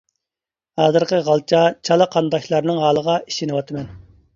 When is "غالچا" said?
1.29-1.61